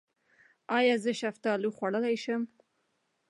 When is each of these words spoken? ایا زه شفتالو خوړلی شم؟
ایا 0.77 0.95
زه 1.03 1.11
شفتالو 1.21 1.69
خوړلی 1.77 2.15
شم؟ 2.23 2.41